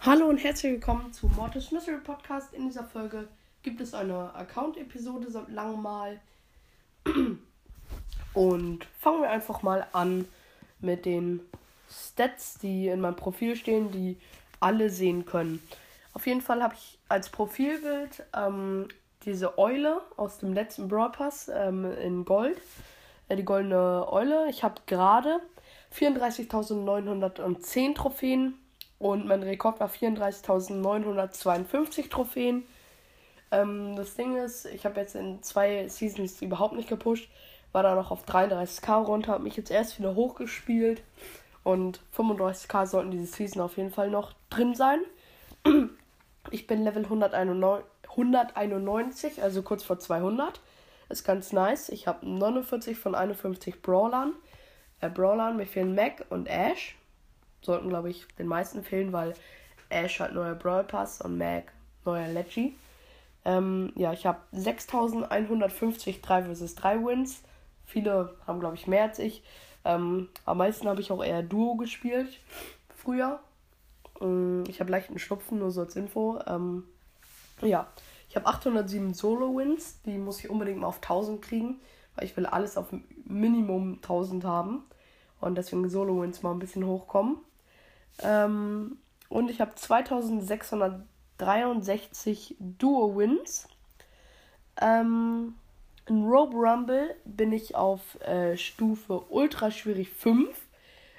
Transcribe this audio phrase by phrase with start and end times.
[0.00, 2.54] Hallo und herzlich willkommen zu Mortis Mystery Podcast.
[2.54, 3.26] In dieser Folge
[3.64, 6.20] gibt es eine Account-Episode seit langem mal.
[8.34, 10.28] Und fangen wir einfach mal an
[10.78, 11.40] mit den
[11.90, 14.16] Stats, die in meinem Profil stehen, die
[14.60, 15.60] alle sehen können.
[16.12, 18.88] Auf jeden Fall habe ich als Profilbild ähm,
[19.24, 22.58] diese Eule aus dem letzten Brawl Pass ähm, in Gold.
[23.28, 24.48] Äh, die goldene Eule.
[24.48, 25.40] Ich habe gerade
[25.94, 28.54] 34.910 Trophäen
[28.98, 32.62] und mein Rekord war 34.952 Trophäen.
[33.50, 37.28] Ähm, das Ding ist, ich habe jetzt in zwei Seasons überhaupt nicht gepusht
[37.76, 41.02] war da noch auf 33k runter, habe mich jetzt erst wieder hochgespielt
[41.66, 45.00] und 35k sollten diese Season auf jeden Fall noch drin sein.
[46.52, 50.60] Ich bin Level 191, also kurz vor 200.
[51.08, 51.88] Ist ganz nice.
[51.88, 54.34] Ich habe 49 von 51 Brawlern.
[55.00, 56.94] Äh, Brawlern, mir fehlen Mac und Ash.
[57.62, 59.34] Sollten, glaube ich, den meisten fehlen, weil
[59.88, 61.72] Ash hat neuer Brawl Pass und Mac
[62.04, 62.76] neuer Leggy.
[63.44, 67.42] Ähm, ja, ich habe 6150 3 vs 3 Wins.
[67.86, 69.42] Viele haben, glaube ich, mehr als ich.
[69.86, 72.40] Ähm, am meisten habe ich auch eher Duo gespielt
[72.96, 73.38] früher.
[74.20, 76.40] Ähm, ich habe leichten Schnupfen, nur so als Info.
[76.46, 76.82] Ähm,
[77.62, 77.86] ja,
[78.28, 80.02] ich habe 807 Solo-Wins.
[80.02, 81.80] Die muss ich unbedingt mal auf 1000 kriegen,
[82.16, 82.88] weil ich will alles auf
[83.24, 84.82] Minimum 1000 haben.
[85.40, 87.36] Und deswegen Solo-Wins mal ein bisschen hochkommen.
[88.22, 93.68] Ähm, und ich habe 2663 Duo-Wins.
[94.80, 95.54] Ähm,
[96.08, 100.56] in Rope Rumble bin ich auf äh, Stufe Ultra schwierig 5.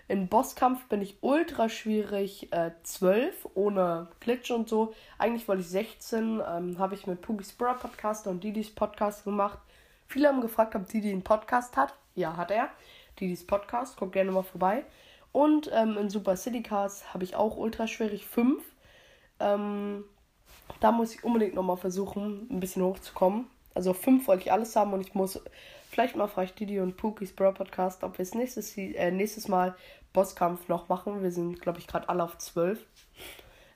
[0.08, 4.94] In Bosskampf bin ich ultra schwierig äh, 12, ohne Glitch und so.
[5.18, 9.60] Eigentlich wollte ich 16, ähm, habe ich mit Pugis Bra Podcast und Didis Podcast gemacht.
[10.08, 11.94] Viele haben gefragt, ob Didi einen Podcast hat.
[12.16, 12.70] Ja, hat er.
[13.20, 14.86] Didis Podcast, guckt gerne mal vorbei.
[15.34, 18.64] Und ähm, in Super City Cars habe ich auch ultra schwierig 5.
[19.42, 20.06] Ähm,
[20.80, 23.48] da muss ich unbedingt nochmal versuchen, ein bisschen hochzukommen.
[23.78, 25.40] Also fünf wollte ich alles haben und ich muss.
[25.92, 29.48] Vielleicht mal frage ich Didi und Pookies Bro Podcast, ob wir es nächstes, äh, nächstes
[29.48, 29.76] Mal
[30.14, 31.22] Bosskampf noch machen.
[31.22, 32.84] Wir sind, glaube ich, gerade alle auf zwölf.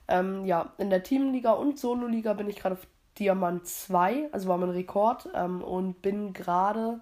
[0.08, 2.86] Ähm, ja, in der Teamliga und Solo-Liga bin ich gerade auf
[3.16, 5.28] Diamant 2, also war mein Rekord.
[5.36, 7.00] Ähm, und bin gerade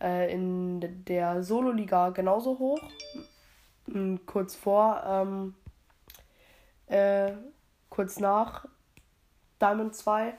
[0.00, 2.80] äh, in der Solo-Liga genauso hoch.
[3.92, 5.54] Hm, kurz vor, ähm,
[6.86, 7.32] äh,
[7.90, 8.64] kurz nach
[9.60, 10.32] Diamond 2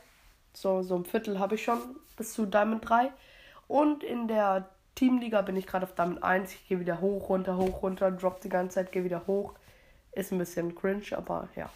[0.53, 1.79] so, so ein Viertel habe ich schon
[2.17, 3.11] bis zu Diamond 3.
[3.67, 6.53] Und in der Teamliga bin ich gerade auf Diamond 1.
[6.53, 9.53] Ich gehe wieder hoch, runter, hoch, runter, drop die ganze Zeit, gehe wieder hoch.
[10.11, 11.69] Ist ein bisschen cringe, aber ja.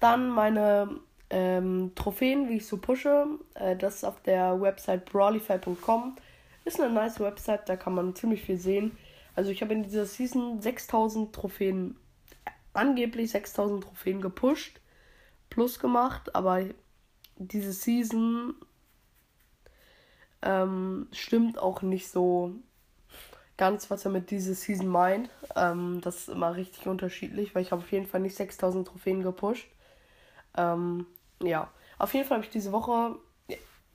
[0.00, 3.26] Dann meine ähm, Trophäen, wie ich so pushe.
[3.54, 6.16] Äh, das ist auf der Website brawlify.com.
[6.64, 8.96] Ist eine nice Website, da kann man ziemlich viel sehen.
[9.36, 11.96] Also ich habe in dieser Season 6000 Trophäen,
[12.72, 14.80] angeblich 6000 Trophäen gepusht,
[15.50, 16.62] plus gemacht, aber
[17.36, 18.54] diese Season
[20.42, 22.52] ähm, stimmt auch nicht so
[23.56, 25.30] ganz, was er mit dieser Season meint.
[25.56, 29.22] Ähm, das ist immer richtig unterschiedlich, weil ich habe auf jeden Fall nicht 6000 Trophäen
[29.22, 29.68] gepusht.
[30.56, 31.06] Ähm,
[31.42, 33.16] ja, auf jeden Fall habe ich diese Woche,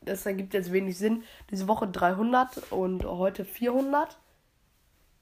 [0.01, 4.17] das ergibt jetzt wenig Sinn, diese Woche 300 und heute 400.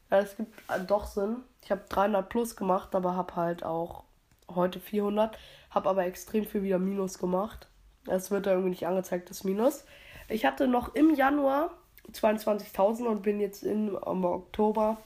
[0.09, 1.37] Ja, es gibt äh, doch Sinn.
[1.63, 4.03] Ich habe 300 plus gemacht, aber habe halt auch
[4.47, 5.37] heute 400.
[5.69, 7.67] Habe aber extrem viel wieder Minus gemacht.
[8.07, 9.85] Es wird da irgendwie nicht angezeigt, das Minus.
[10.29, 11.71] Ich hatte noch im Januar
[12.11, 14.97] 22.000 und bin jetzt im Oktober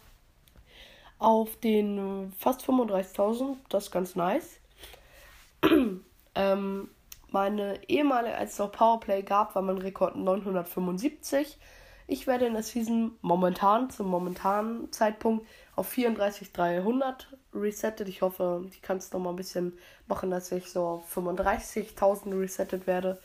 [1.19, 3.55] auf den fast 35.000.
[3.69, 4.59] Das ist ganz nice.
[6.35, 6.89] ähm,
[7.29, 11.57] meine ehemalige, als es noch Powerplay gab, war mein Rekord 975.
[12.07, 18.09] Ich werde in der Season momentan, zum momentanen Zeitpunkt, auf 34.300 resettet.
[18.09, 22.39] Ich hoffe, ich kann es noch mal ein bisschen machen, dass ich so auf 35.000
[22.39, 23.19] resettet werde.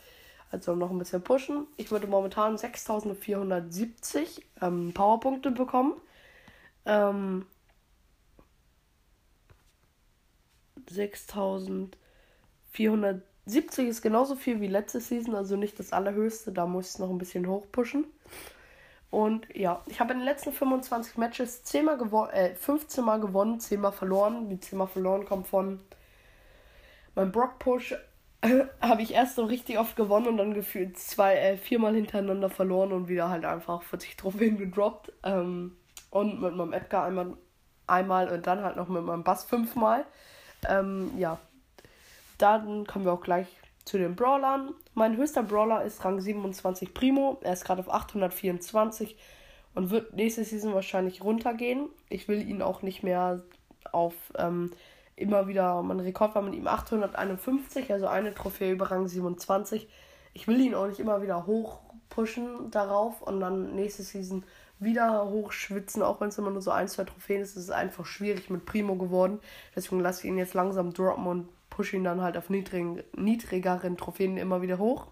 [0.51, 1.67] Also noch ein bisschen pushen.
[1.75, 5.99] Ich würde momentan 6.470 ähm, Powerpunkte bekommen.
[6.85, 7.45] Ähm,
[10.89, 16.53] 6.470 ist genauso viel wie letzte Season, also nicht das allerhöchste.
[16.53, 18.05] Da muss ich noch ein bisschen hochpushen.
[19.09, 23.59] Und ja, ich habe in den letzten 25 Matches 10 mal äh, 15 Mal gewonnen,
[23.59, 24.49] 10 Mal verloren.
[24.49, 25.79] Die 10 Mal verloren kommt von
[27.15, 27.95] meinem Brock Push.
[28.81, 32.91] habe ich erst so richtig oft gewonnen und dann gefühlt zwei, äh, viermal hintereinander verloren
[32.91, 35.13] und wieder halt einfach 40 Trophäen gedroppt.
[35.23, 35.77] Ähm,
[36.09, 37.33] und mit meinem Edgar einmal,
[37.85, 40.05] einmal und dann halt noch mit meinem Bass fünfmal.
[40.67, 41.39] Ähm, ja,
[42.37, 43.47] dann kommen wir auch gleich
[43.87, 44.73] zu den Brawlern.
[44.93, 47.39] Mein höchster Brawler ist Rang 27 Primo.
[47.41, 49.15] Er ist gerade auf 824
[49.75, 51.89] und wird nächste Season wahrscheinlich runtergehen.
[52.09, 53.41] Ich will ihn auch nicht mehr
[53.91, 54.71] auf ähm,
[55.15, 59.87] immer wieder, mein Rekord war mit ihm 851, also eine Trophäe über Rang 27.
[60.33, 61.79] Ich will ihn auch nicht immer wieder hoch
[62.09, 64.43] pushen darauf und dann nächste Season
[64.79, 67.51] wieder hochschwitzen, auch wenn es immer nur so ein, zwei Trophäen ist.
[67.51, 69.39] Es ist einfach schwierig mit Primo geworden.
[69.75, 73.97] Deswegen lasse ich ihn jetzt langsam droppen und pushe ihn dann halt auf niedrigen, niedrigeren
[73.97, 75.11] Trophäen immer wieder hoch.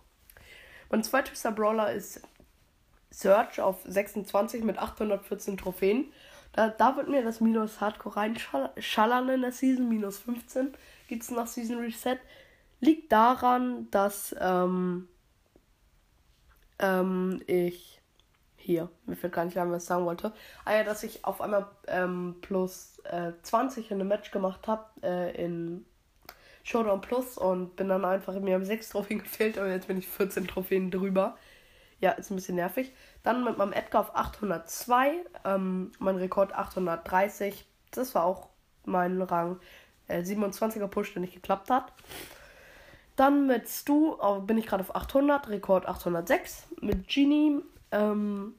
[0.89, 2.23] Mein zweithöchster Brawler ist
[3.11, 6.11] Search auf 26 mit 814 Trophäen.
[6.53, 9.87] Da, da wird mir das Minus Hardcore reinschallern in der Season.
[9.87, 10.73] Minus 15
[11.07, 12.17] gibt es nach Season Reset.
[12.79, 15.07] Liegt daran, dass ähm,
[16.79, 18.01] ähm, ich
[18.57, 20.33] hier, mir fällt gar nicht ein, was ich sagen wollte.
[20.65, 24.85] Ah ja, dass ich auf einmal ähm, plus äh, 20 in einem Match gemacht habe
[25.03, 25.85] äh, in
[26.65, 30.07] Showdown Plus und bin dann einfach, mir haben 6 Trophäen gefehlt und jetzt bin ich
[30.07, 31.37] 14 Trophäen drüber.
[31.99, 32.91] Ja, ist ein bisschen nervig.
[33.21, 35.13] Dann mit meinem Edgar auf 802,
[35.45, 37.65] ähm, mein Rekord 830.
[37.91, 38.49] Das war auch
[38.83, 39.59] mein Rang
[40.07, 41.93] äh, 27er Push, der nicht geklappt hat.
[43.15, 46.67] Dann mit Stu oh, bin ich gerade auf 800, Rekord 806.
[46.81, 48.55] Mit Genie ähm,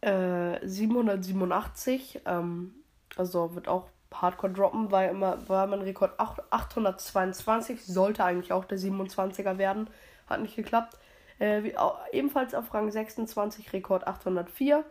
[0.00, 2.74] äh, 787, ähm,
[3.16, 3.90] also wird auch
[4.20, 9.88] Hardcore droppen, weil immer war mein Rekord 822, sollte eigentlich auch der 27er werden,
[10.28, 10.96] hat nicht geklappt.
[11.38, 14.84] Äh, wie, auch, ebenfalls auf Rang 26, Rekord 804,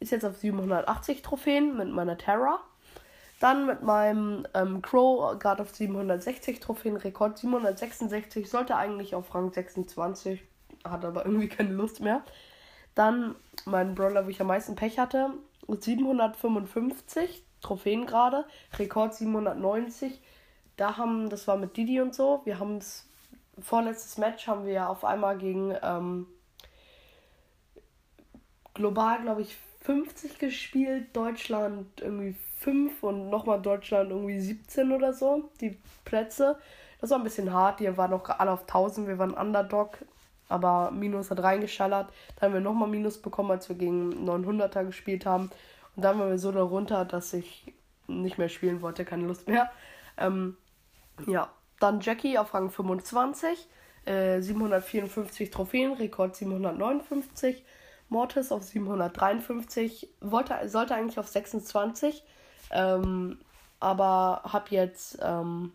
[0.00, 2.60] ist jetzt auf 780 Trophäen mit meiner Terra.
[3.40, 9.52] Dann mit meinem ähm, Crow gerade auf 760 Trophäen, Rekord 766, sollte eigentlich auf Rang
[9.52, 10.42] 26,
[10.84, 12.22] hat aber irgendwie keine Lust mehr.
[12.94, 13.34] Dann
[13.64, 15.30] mein Brawler, wo ich am meisten Pech hatte,
[15.66, 18.44] 755 Trophäen gerade,
[18.78, 20.20] Rekord 790.
[20.76, 23.08] Da haben, das war mit Didi und so, wir haben es,
[23.60, 26.26] vorletztes Match haben wir ja auf einmal gegen ähm,
[28.74, 35.50] global, glaube ich, 50 gespielt, Deutschland irgendwie 5 und nochmal Deutschland irgendwie 17 oder so,
[35.60, 36.58] die Plätze.
[37.00, 39.98] Das war ein bisschen hart, die waren noch alle auf 1000, wir waren Underdog,
[40.48, 42.12] aber Minus hat reingeschallert.
[42.36, 45.50] Dann haben wir nochmal Minus bekommen, als wir gegen 900er gespielt haben.
[45.96, 47.72] Und dann waren wir so darunter, dass ich
[48.06, 49.70] nicht mehr spielen wollte, keine Lust mehr.
[50.16, 50.56] Ähm,
[51.26, 51.50] ja,
[51.80, 53.68] dann Jackie auf Rang 25,
[54.06, 57.64] äh, 754 Trophäen, Rekord 759.
[58.12, 62.22] Mortis auf 753, wollte, sollte eigentlich auf 26,
[62.70, 63.38] ähm,
[63.80, 65.72] aber hab jetzt, ähm,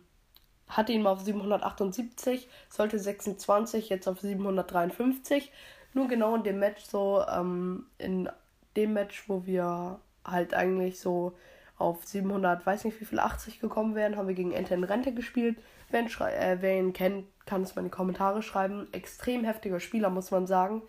[0.68, 5.50] hatte ihn mal auf 778, sollte 26, jetzt auf 753.
[5.94, 8.28] Nur genau in dem Match so, ähm, in
[8.76, 9.98] dem Match, wo wir
[10.30, 11.34] halt eigentlich so
[11.78, 15.14] auf 700, weiß nicht wie viel, 80 gekommen wären, haben wir gegen Ente in Rente
[15.14, 15.58] gespielt.
[15.90, 18.88] Wer ihn, äh, wer ihn kennt, kann es mal in die Kommentare schreiben.
[18.92, 20.82] Extrem heftiger Spieler, muss man sagen.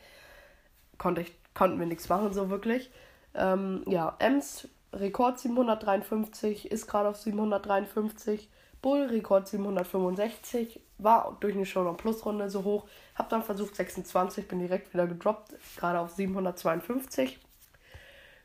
[0.98, 2.92] Konnte ich, konnten wir nichts machen, so wirklich.
[3.36, 8.50] Ähm, ja, Ems, Rekord 753, ist gerade auf 753.
[8.82, 12.88] Bull, Rekord 765, war durch eine Show Plus Runde so hoch.
[13.16, 17.40] Hab dann versucht 26, bin direkt wieder gedroppt, gerade auf 752.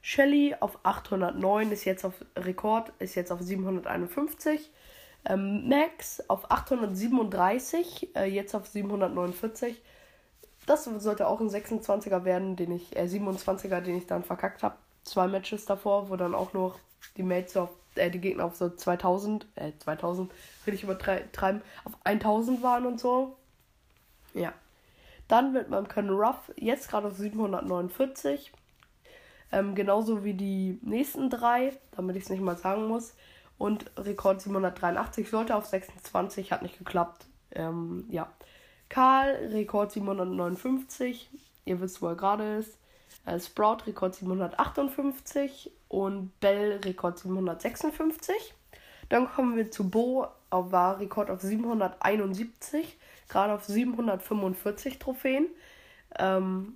[0.06, 4.70] Shelly auf 809 ist jetzt auf Rekord, ist jetzt auf 751.
[5.24, 9.81] Ähm, Max auf 837, äh, jetzt auf 749.
[10.67, 14.76] Das sollte auch ein 26er werden, den ich, äh, 27er, den ich dann verkackt habe.
[15.05, 16.79] Zwei Matches davor, wo dann auch noch
[17.17, 20.31] die Mates auf, äh, die Gegner auf so 2000, äh, 2000,
[20.67, 23.38] will ich übertreiben, auf 1000 waren und so.
[24.34, 24.52] Ja.
[25.29, 28.52] Dann mit meinem Colonel Ruff, jetzt gerade auf 749.
[29.55, 33.15] Ähm, genauso wie die nächsten drei, damit ich es nicht mal sagen muss.
[33.56, 37.27] Und Rekord 783 sollte auf 26, hat nicht geklappt.
[37.53, 38.32] Ähm, ja.
[38.89, 41.31] Karl, Rekord 759.
[41.67, 42.77] Ihr wisst, wo er gerade ist.
[43.27, 45.70] Äh, Sprout, Rekord 758.
[45.87, 48.55] Und Bell, Rekord 756.
[49.08, 52.99] Dann kommen wir zu Bo, war Rekord auf 771.
[53.29, 55.46] Gerade auf 745 Trophäen.
[56.19, 56.75] Ähm,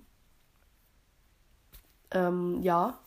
[2.11, 2.97] ähm, ja.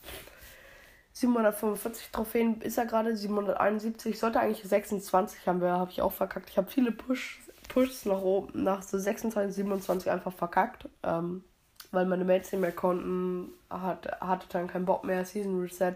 [1.14, 6.48] 745 Trophäen ist er gerade, 771, sollte eigentlich 26 haben wir, habe ich auch verkackt.
[6.50, 11.44] Ich habe viele Push, Pushs nach oben, nach so 26, 27 einfach verkackt, ähm,
[11.90, 15.94] weil meine Mates nicht mehr konnten, hat, hatte dann keinen Bock mehr, Season Reset,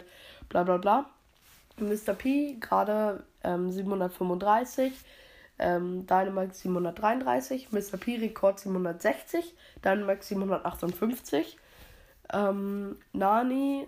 [0.49, 1.07] bla bla bla.
[1.79, 2.15] Mr.
[2.15, 4.93] P gerade ähm, 735,
[5.59, 7.97] ähm, Dynamax 733, Mr.
[7.99, 11.59] P Rekord 760, Dynamax 758.
[12.33, 13.87] Ähm, Nani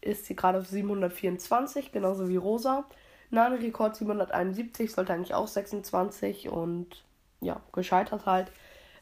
[0.00, 2.84] ist sie gerade auf 724, genauso wie Rosa.
[3.30, 7.04] Nani Rekord 771, sollte eigentlich auch 26 und
[7.40, 8.52] ja, gescheitert halt.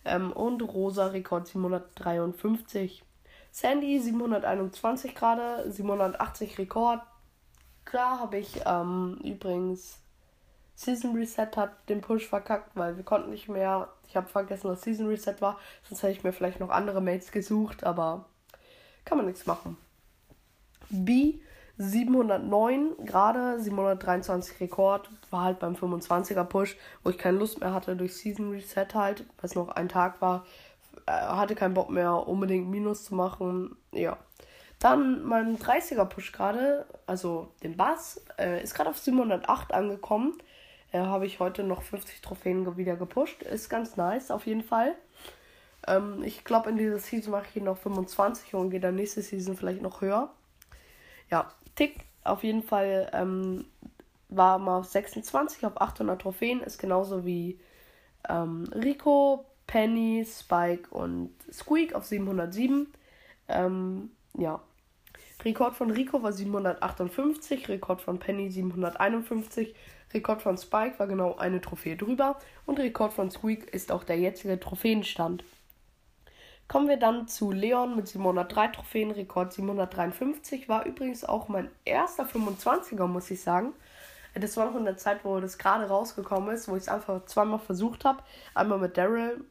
[0.04, 3.02] Ähm, und Rosa Rekord 753.
[3.50, 7.00] Sandy 721 gerade, 780 Rekord.
[7.84, 10.00] Klar habe ich ähm, übrigens
[10.76, 13.88] Season Reset hat den Push verkackt, weil wir konnten nicht mehr.
[14.08, 15.58] Ich habe vergessen, was Season Reset war.
[15.82, 18.24] Sonst hätte ich mir vielleicht noch andere Mates gesucht, aber
[19.10, 19.76] kann man nichts machen.
[20.88, 21.40] B
[21.78, 27.96] 709 gerade, 723 Rekord, war halt beim 25er Push, wo ich keine Lust mehr hatte
[27.96, 30.46] durch Season Reset halt, weil es noch ein Tag war,
[31.06, 34.16] äh, hatte keinen Bock mehr unbedingt Minus zu machen, ja.
[34.78, 40.38] Dann mein 30er Push gerade, also den Bass, äh, ist gerade auf 708 angekommen.
[40.92, 43.42] Äh, Habe ich heute noch 50 Trophäen wieder gepusht.
[43.42, 44.94] Ist ganz nice auf jeden Fall.
[45.86, 49.22] Ähm, ich glaube, in dieser Season mache ich ihn noch 25 und gehe dann nächste
[49.22, 50.30] Season vielleicht noch höher.
[51.30, 53.64] Ja, Tick auf jeden Fall ähm,
[54.28, 56.60] war mal auf 26 auf 800 Trophäen.
[56.60, 57.58] Ist genauso wie
[58.28, 62.92] ähm, Rico, Penny, Spike und Squeak auf 707.
[63.48, 64.60] Ähm, ja.
[65.44, 69.74] Rekord von Rico war 758, Rekord von Penny 751,
[70.12, 74.18] Rekord von Spike war genau eine Trophäe drüber und Rekord von Squeak ist auch der
[74.18, 75.42] jetzige Trophäenstand.
[76.70, 80.68] Kommen wir dann zu Leon mit 703 Trophäen, Rekord 753.
[80.68, 83.72] War übrigens auch mein erster 25er, muss ich sagen.
[84.36, 87.24] Das war noch in der Zeit, wo das gerade rausgekommen ist, wo ich es einfach
[87.24, 88.22] zweimal versucht habe.
[88.54, 89.44] Einmal mit Daryl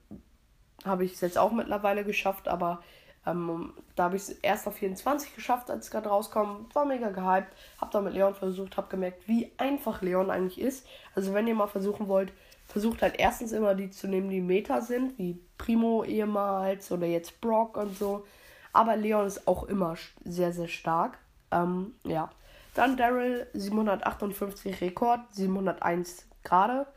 [0.86, 2.82] habe ich es jetzt auch mittlerweile geschafft, aber
[3.28, 6.74] ähm, da habe ich es erst auf 24 geschafft, als es gerade rauskommt.
[6.74, 7.54] War mega gehypt.
[7.82, 10.88] Habe dann mit Leon versucht, habe gemerkt, wie einfach Leon eigentlich ist.
[11.16, 12.32] Also wenn ihr mal versuchen wollt,
[12.66, 15.38] versucht halt erstens immer die zu nehmen, die Meta sind, wie
[15.70, 18.26] Primo ehemals oder jetzt Brock und so.
[18.74, 19.96] Aber Leon ist auch immer
[20.26, 21.20] sehr, sehr stark.
[21.52, 22.32] Ähm, ja.
[22.74, 26.88] Dann Daryl 758 Rekord, 701 gerade.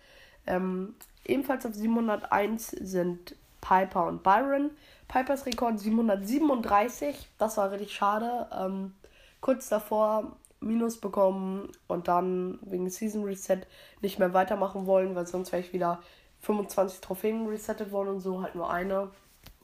[0.46, 0.94] Ähm,
[1.26, 4.70] ebenfalls auf 701 sind Piper und Byron.
[5.06, 8.46] Pipers Rekord 737, das war richtig schade.
[8.58, 8.94] Ähm,
[9.42, 13.66] kurz davor Minus bekommen und dann wegen Season Reset
[14.00, 16.00] nicht mehr weitermachen wollen, weil sonst wäre ich wieder
[16.42, 19.10] 25 Trophäen resettet worden und so halt nur eine.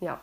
[0.01, 0.21] Ja.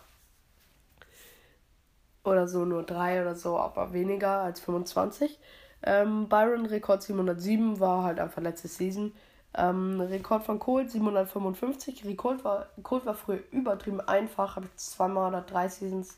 [2.23, 5.39] Oder so nur drei oder so, aber weniger als 25.
[5.83, 9.13] Ähm, Byron Rekord 707 war halt einfach letzte Season.
[9.53, 12.05] Ähm, Rekord von Colt 755.
[12.05, 16.17] Rekord war, Colt war früher übertrieben einfach, habe ich zweimal oder drei Seasons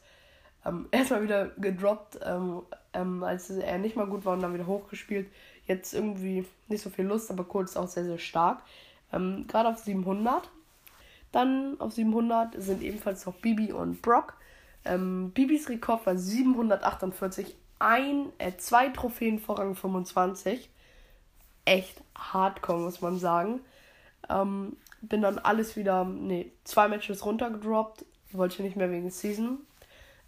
[0.66, 2.62] ähm, erstmal wieder gedroppt, ähm,
[2.94, 5.30] ähm, als er nicht mal gut war und dann wieder hochgespielt.
[5.66, 8.62] Jetzt irgendwie nicht so viel Lust, aber Colt ist auch sehr, sehr stark.
[9.12, 10.50] Ähm, Gerade auf 700.
[11.32, 14.38] Dann auf 700 sind ebenfalls noch Bibi und Brock.
[14.86, 17.56] Ähm, Bibis Rekord war 748.
[17.80, 20.70] Ein, äh, zwei Trophäen vor Rang 25.
[21.66, 23.62] Echt hardcore, muss man sagen.
[24.30, 28.06] Ähm, bin dann alles wieder, nee, zwei Matches runtergedroppt.
[28.32, 29.60] Wollte nicht mehr wegen Season.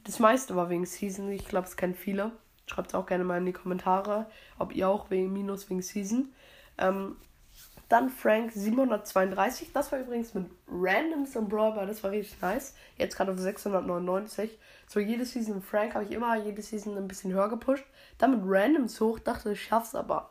[0.04, 1.32] Das meiste war wegen Season.
[1.32, 2.32] Ich glaube, es kennen viele.
[2.66, 4.28] Schreibt es auch gerne mal in die Kommentare,
[4.60, 6.32] ob ihr auch wegen Minus wegen Season.
[6.78, 7.16] Ähm,
[7.90, 9.74] dann Frank 732.
[9.74, 11.88] Das war übrigens mit Randoms und Brawler.
[11.88, 12.76] Das war richtig nice.
[12.98, 14.58] Jetzt gerade auf 699.
[14.88, 17.86] So jede Season Frank habe ich immer jede Season ein bisschen höher gepusht.
[18.20, 19.18] Dann mit Randoms hoch.
[19.18, 20.30] Dachte ich schaff's aber.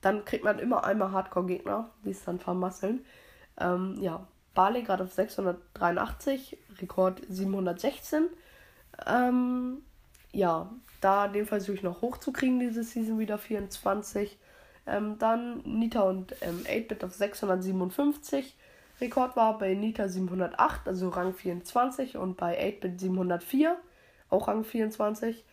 [0.00, 3.04] Dann kriegt man immer einmal Hardcore-Gegner, die es dann vermasseln.
[3.58, 6.58] Ähm, ja, Barley gerade auf 683.
[6.80, 8.26] Rekord 716.
[9.06, 9.82] Ähm,
[10.32, 10.68] ja,
[11.00, 14.36] da den versuche ich noch hochzukriegen, diese Season wieder 24.
[14.86, 18.56] Ähm, dann Nita und ähm, 8-Bit auf 657.
[19.00, 23.76] Rekord war bei Nita 708, also Rang 24, und bei 8-Bit 704,
[24.30, 25.44] auch Rang 24.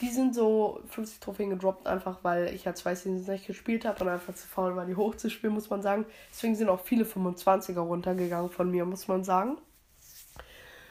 [0.00, 4.02] Die sind so 50 Trophäen gedroppt, einfach weil ich ja zwei Seasons nicht gespielt habe
[4.02, 6.06] und einfach zu faul war, die hochzuspielen, muss man sagen.
[6.32, 9.58] Deswegen sind auch viele 25er runtergegangen von mir, muss man sagen.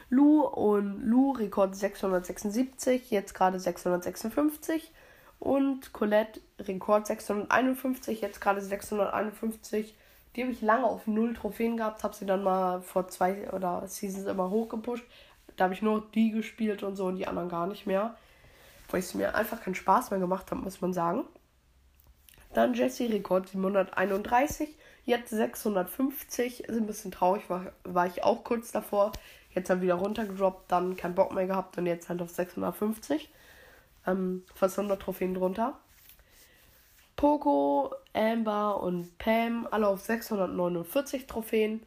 [0.10, 4.91] Lu und Lu Rekord 676, jetzt gerade 656.
[5.39, 9.96] Und Colette Rekord 651, jetzt gerade 651.
[10.36, 13.88] Die habe ich lange auf null Trophäen gehabt, habe sie dann mal vor zwei oder
[13.88, 15.05] Seasons immer hochgepusht.
[15.55, 18.15] Da habe ich nur die gespielt und so und die anderen gar nicht mehr.
[18.89, 21.25] Weil es mir einfach keinen Spaß mehr gemacht hat, muss man sagen.
[22.53, 26.63] Dann Jesse Rekord 731, jetzt 650.
[26.65, 29.12] Ist ein bisschen traurig, war, war ich auch kurz davor.
[29.51, 33.29] Jetzt halt wieder runtergedroppt, dann keinen Bock mehr gehabt und jetzt halt auf 650.
[34.09, 35.79] Ähm, fast 100 Trophäen drunter.
[37.15, 41.83] Poco, Amber und Pam alle auf 649 Trophäen.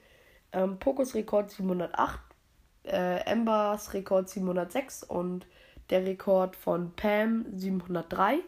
[0.52, 2.20] Ähm, Pocos Rekord 708,
[2.84, 5.46] äh, Ambers Rekord 706 und
[5.88, 8.40] der Rekord von Pam 703.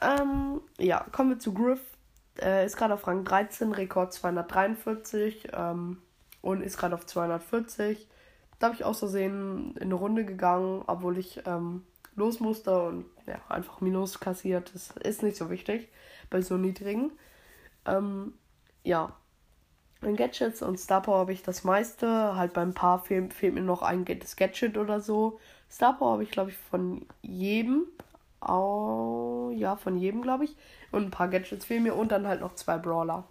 [0.00, 1.80] Ähm, ja, kommen wir zu Griff.
[2.40, 6.02] Äh, ist gerade auf Rang 13, Rekord 243 ähm,
[6.42, 8.06] und ist gerade auf 240.
[8.58, 11.84] Da habe ich aus Versehen in eine Runde gegangen, obwohl ich ähm,
[12.16, 14.74] los musste und ja, einfach Minus kassiert.
[14.74, 15.88] Das ist nicht so wichtig
[16.30, 17.12] bei so niedrigen.
[17.84, 18.34] Ähm,
[18.82, 19.14] ja,
[20.02, 22.36] in Gadgets und Star Power habe ich das meiste.
[22.36, 25.38] Halt beim Paar fehlt, fehlt mir noch ein Gadget oder so.
[25.70, 27.86] Star Power habe ich, glaube ich, von jedem.
[28.46, 30.56] Oh, ja, von jedem, glaube ich.
[30.92, 33.24] Und ein paar Gadgets fehlen mir und dann halt noch zwei Brawler.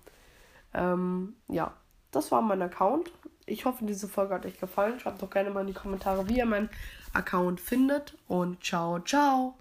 [0.73, 1.73] Ähm, ja,
[2.11, 3.11] das war mein Account.
[3.45, 4.99] Ich hoffe, diese Folge hat euch gefallen.
[4.99, 6.69] Schreibt doch gerne mal in die Kommentare, wie ihr meinen
[7.15, 8.13] Account findet.
[8.27, 9.55] Und ciao, ciao.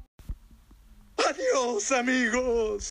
[1.16, 2.82] Adios, amigos.